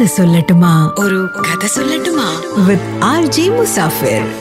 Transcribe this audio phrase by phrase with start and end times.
[0.00, 0.94] കഥ സൊല്ലട്ടുമാ.
[0.98, 2.42] ഒരു കഥ സൊല്ലട്ടുമാ.
[2.66, 4.32] With R J Musafir.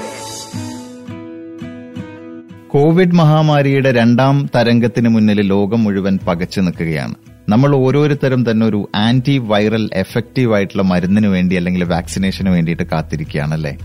[2.68, 7.16] Covid മഹാമാരിയുടെ രണ്ടാം തരംഗത്തിന് മുന്നിൽ ലോകം മുഴുവൻ പകച്ചു നിൽക്കുകയാണ്.
[7.50, 13.78] നമ്മൾ ഓരോരുത്തരും തന്നെ ഒരു ആന്റി വൈറൽ എഫക്റ്റീവ് ആയിട്ടുള്ള മരുന്നിന് വേണ്ടി അല്ലെങ്കിൽ വാക്സിനേഷന് വേണ്ടിയിട്ട് കാത്തിരിക്കുകയാണല്ലേ?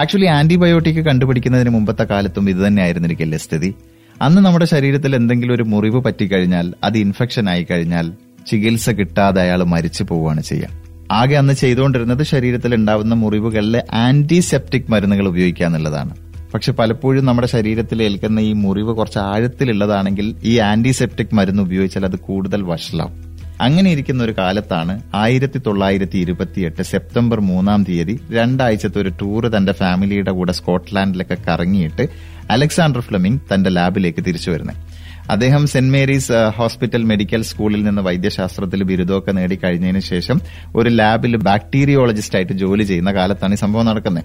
[0.00, 3.74] ആക്ച്വലി ആന്റിബയോട്ടിക് കണ്ടുപിടിക്കുന്നതിന് മുമ്പത്തെ കാലത്തും ഇത് തന്നെയായിരുന്നിരിക്കില്ലേ സ്ഥിതി?
[4.22, 8.12] അന്ന് നമ്മുടെ ശരീരത്തിൽ എന്തെങ്കിലും ഒരു മുറിവ് പറ്റിക്കഴിഞ്ഞാൽ അത് ഇൻഫെക്ഷൻ ആയി കഴിഞ്ഞാൽ
[8.46, 10.81] ചികിത്സ കിട്ടാതെ അയാൾ മരിച്ചു പോവുകയാണ് ചെയ്യുക.
[11.12, 16.16] ആകെ അന്ന് ചെയ്തുകൊണ്ടിരുന്നത് ശരീരത്തിൽ ഉണ്ടാവുന്ന മുറിവുകളിലെ ആന്റിസെപ്റ്റിക് മരുന്നുകൾ ഉപയോഗിക്കുക എന്നുള്ളതാണ്.
[16.54, 22.62] പക്ഷെ പലപ്പോഴും നമ്മുടെ ശരീരത്തിൽ ഏൽക്കുന്ന ഈ മുറിവ് കുറച്ച് ആഴത്തിലുള്ളതാണെങ്കിൽ ഈ ആന്റിസെപ്റ്റിക് മരുന്ന് ഉപയോഗിച്ചാൽ അത് കൂടുതൽ
[22.62, 23.32] വഷളാവും.
[23.60, 30.30] അങ്ങനെ ഇരിക്കുന്ന ഒരു കാലത്താണ് ആയിരത്തി തൊള്ളായിരത്തി ഇരുപത്തിയെട്ട് സെപ്റ്റംബർ മൂന്നാം തീയതി രണ്ടാഴ്ചത്തെ ഒരു ടൂർ തന്റെ ഫാമിലിയുടെ
[30.30, 32.08] കൂടെ സ്കോട്ട്ലാൻഡിലൊക്കെ കറങ്ങിയിട്ട്
[32.50, 34.91] അലക്സാണ്ടർ ഫ്ലെമിംഗ് തന്റെ ലാബിലേക്ക് തിരിച്ചു വരുന്നത്.
[35.30, 40.40] അദ്ദേഹം സെന്റ് മേരീസ് ഹോസ്പിറ്റൽ മെഡിക്കൽ സ്കൂളിൽ നിന്ന് വൈദ്യശാസ്ത്രത്തിൽ ബിരുദമൊക്കെ നേടിക്കഴിഞ്ഞതിന് ശേഷം
[40.76, 44.24] ഒരു ലാബിൽ ബാക്ടീരിയോളജിസ്റ്റ് ആയിട്ട് ജോലി ചെയ്യുന്ന കാലത്താണ് ഈ സംഭവം നടക്കുന്നത്.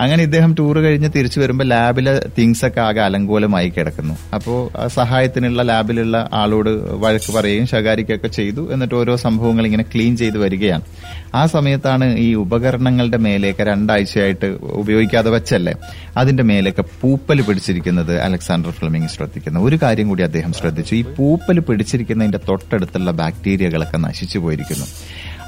[0.00, 4.14] അങ്ങനെ ഇദ്ദേഹം ടൂർ കഴിഞ്ഞ് തിരിച്ചു വരുമ്പോൾ ലാബിലെ തിങ്സ് ഒക്കെ ആകെ അലങ്കോലമായി കിടക്കുന്നു.
[4.34, 8.72] അപ്പോൾ സഹായത്തിനുള്ള ലാബിലുള്ള ആളോട് വഴക്ക് പറയുകയും ശകാരിക്കുകയൊക്കെ ചെയ്തു.
[8.72, 10.82] എന്നിട്ട് ഓരോ സംഭവങ്ങൾ ഇങ്ങനെ ക്ലീൻ ചെയ്ത് വരികയാണ്.
[11.34, 15.72] ആ സമയത്താണ് ഈ ഉപകരണങ്ങളുടെ മേലേക്ക് രണ്ടാഴ്ചയായിട്ട് ഉപയോഗിക്കാതെ വെച്ചല്ലേ?
[16.16, 20.94] അതിന്റെ മേലേക്ക് പൂപ്പൽ പിടിച്ചിരിക്കുന്നത് അലക്സാണ്ടർ ഫ്ലെമിംഗ് ശ്രദ്ധിക്കുന്നു ഒരു കാര്യം കൂടി അദ്ദേഹം ശ്രദ്ധിച്ചു.
[20.94, 24.86] ഈ പൂപ്പൽ പിടിച്ചിരിക്കുന്നതിന്റെ തൊട്ടടുത്തുള്ള ബാക്ടീരിയകളൊക്കെ നശിച്ചു പോയിരിക്കുന്നു.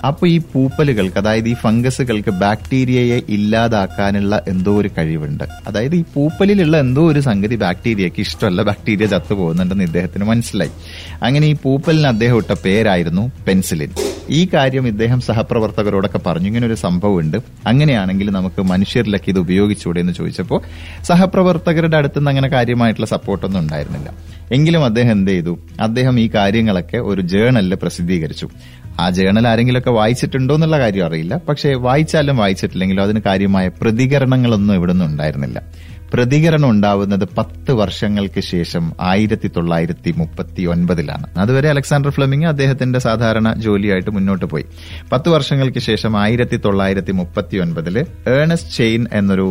[0.06, 5.44] അപ്പോൾ ഈ പൂപ്പലുകൾക്ക് അതായത് ഈ ഫംഗസുകൾക്ക് ബാക്ടീരിയയെ ഇല്ലാതാക്കാനുള്ള എന്തോ ഒരു കഴിവുണ്ട്.
[5.66, 10.70] അതായത് ഈ പൂപ്പലിലുള്ള എന്തോ ഒരു സംഗതി ബാക്ടീരിയക്ക് ഇഷ്ടമല്ല ബാക്ടീരിയ ചത്തു പോകുന്നുണ്ടെന്ന് ഇദ്ദേഹത്തിന് മനസ്സിലായി.
[11.22, 13.90] അങ്ങനെ ഈ പൂപ്പലിന് അദ്ദേഹം ഇട്ട പേരായിരുന്നു പെൻസിലിൻ.
[14.30, 16.46] ഈ കാര്യം ഇദ്ദേഹം സഹപ്രവർത്തകരോടൊക്കെ പറഞ്ഞു.
[16.46, 17.36] ഇങ്ങനെ ഒരു സംഭവമുണ്ട്.
[17.66, 20.62] അങ്ങനെയാണെങ്കിൽ നമുക്ക് മനുഷ്യരിലൊക്കെ ഇത് ഉപയോഗിച്ചൂടെ എന്ന് ചോദിച്ചപ്പോൾ
[21.02, 24.12] സഹപ്രവർത്തകരുടെ അടുത്ത് നിന്ന് അങ്ങനെ കാര്യമായിട്ടുള്ള സപ്പോർട്ടൊന്നും ഉണ്ടായിരുന്നില്ല.
[24.52, 25.58] എങ്കിലും അദ്ദേഹം എന്ത് ചെയ്തു?
[25.80, 28.48] അദ്ദേഹം ഈ കാര്യങ്ങളൊക്കെ ഒരു ജേണലിൽ പ്രസിദ്ധീകരിച്ചു.
[29.00, 31.40] ആ ജേണൽ ആരെങ്കിലുമൊക്കെ വായിച്ചിട്ടുണ്ടോ എന്നുള്ള കാര്യം അറിയില്ല.
[31.48, 35.62] പക്ഷേ വായിച്ചാലും വായിച്ചിട്ടില്ലെങ്കിലും അതിന് കാര്യമായ പ്രതികരണങ്ങളൊന്നും ഇവിടെ നിന്നും ഉണ്ടായിരുന്നില്ല.
[36.12, 44.10] പ്രതികരണം ഉണ്ടാവുന്നത് പത്ത് വർഷങ്ങൾക്ക് ശേഷം ആയിരത്തി തൊള്ളായിരത്തി മുപ്പത്തി ഒൻപതിലാണ് അതുവരെ അലക്സാണ്ടർ ഫ്ലെമിംഗ് അദ്ദേഹത്തിന്റെ സാധാരണ ജോലിയായിട്ട്
[44.10, 44.64] മുന്നോട്ട് പോയി.
[45.12, 47.96] പത്ത് വർഷങ്ങൾക്ക് ശേഷം ആയിരത്തി തൊള്ളായിരത്തി മുപ്പത്തി ഒൻപതിൽ
[48.40, 49.46] ഏണസ്റ്റ് ചെയിൻ എന്നൊരു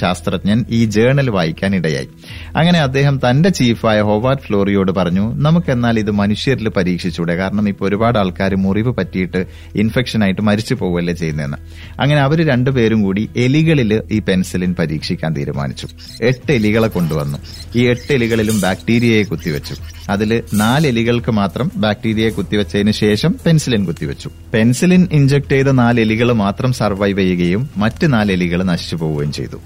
[0.00, 2.08] ശാസ്ത്രജ്ഞൻ ഈ ജേണൽ വായിക്കാൻ ഇടയായി.
[2.56, 8.54] അങ്ങനെ അദ്ദേഹം തന്റെ ചീഫായ ഹോവാർഡ് ഫ്ലോറിയോട് പറഞ്ഞു നമുക്കെന്നാൽ ഇത് മനുഷ്യരിൽ പരീക്ഷിച്ചൂടെ കാരണം ഇപ്പോൾ ഒരുപാട് ആൾക്കാർ
[8.56, 9.42] മുറിവ് പറ്റിയിട്ട്
[9.76, 11.56] ഇൻഫെക്ഷൻ ആയിട്ട് മരിച്ചു പോവുകയല്ലേ ചെയ്യുന്നതെന്ന്.
[12.00, 15.86] അങ്ങനെ അവർ രണ്ടുപേരും കൂടി എലികളിൽ ഈ പെൻസിലിൻ പരീക്ഷിക്കാൻ തീരുമാനിച്ചു.
[16.22, 17.38] എട്ട് എലികളെ കൊണ്ടുവന്നു.
[17.76, 19.76] ഈ എട്ട് എലികളിലും ബാക്ടീരിയയെ കുത്തിവെച്ചു.
[20.10, 24.30] അതിൽ നാല് എലികൾക്ക് മാത്രം ബാക്ടീരിയയെ കുത്തിവെച്ചതിന് ശേഷം പെൻസിലിൻ കുത്തിവെച്ചു.
[24.54, 29.56] പെൻസിലിൻ ഇഞ്ചക്ട് ചെയ്ത നാല് എലികൾ മാത്രം സർവൈവ് ചെയ്യുകയും മറ്റ് നാല് എലികൾ നശിച്ചു പോവുകയും ചെയ്തു.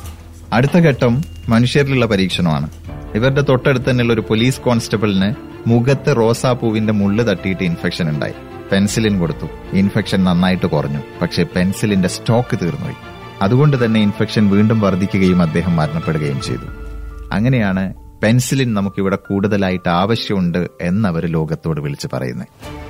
[0.53, 2.71] അടുത്ത ഘട്ടം മനുഷ്യരിലുള്ള പരീക്ഷണമാണ്.
[3.15, 5.35] ഇവരുടെ തൊട്ടടുത്ത് തന്നെയുള്ള ഒരു പോലീസ് കോൺസ്റ്റബിളിന്
[5.67, 8.33] മുഖത്ത് റോസാപ്പൂവിന്റെ മുള്ള് തട്ടിയിട്ട് ഇൻഫെക്ഷൻ ഉണ്ടായി.
[8.73, 9.77] പെൻസിലിൻ കൊടുത്തു.
[9.77, 10.99] ഇൻഫെക്ഷൻ നന്നായിട്ട് കുറഞ്ഞു.
[11.23, 13.14] പക്ഷേ പെൻസിലിന്റെ സ്റ്റോക്ക് തീർന്നുപോയി.
[13.43, 16.67] അതുകൊണ്ട് തന്നെ ഇൻഫെക്ഷൻ വീണ്ടും വർദ്ധിക്കുകയും അദ്ദേഹം മരണപ്പെടുകയും ചെയ്തു.
[17.33, 22.47] അങ്ങനെയാണ് പെൻസിലിൻ നമുക്കിവിടെ കൂടുതലായിട്ട് ആവശ്യമുണ്ട് എന്നവർ ലോകത്തോട് വിളിച്ചു പറയുന്നത്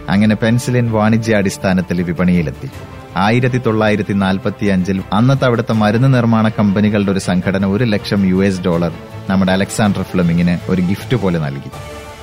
[0.09, 2.71] അങ്ങനെ പെൻസിലിൻ വാണിജ്യാടിസ്ഥാനത്തിൽ വിപണിയിലെത്തി.
[3.16, 8.61] ആയിരത്തി തൊള്ളായിരത്തി നാൽപ്പത്തി അഞ്ചിൽ അന്നത്തെ അവിടുത്തെ മരുന്ന് നിർമ്മാണ കമ്പനികളുടെ ഒരു സംഘടന ഒരു ലക്ഷം യു എസ്
[8.61, 8.93] ഡോളർ
[9.31, 11.71] നമ്മുടെ അലക്സാണ്ടർ ഫ്ലമിങ്ങിന് ഒരു ഗിഫ്റ്റ് പോലെ നൽകി.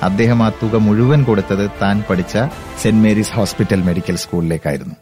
[0.02, 2.38] അദ്ദേഹം ആ തുക മുഴുവൻ കൊടുത്തത് താൻ പഠിച്ച
[2.82, 4.94] സെന്റ് മേരീസ് ഹോസ്പിറ്റൽ മെഡിക്കൽ സ്കൂളിലേക്കായിരുന്നു.